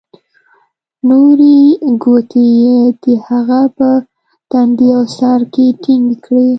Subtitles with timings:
[1.09, 1.57] نورې
[2.03, 3.89] گوتې يې د هغه په
[4.51, 6.47] تندي او سر کښې ټينگې کړې.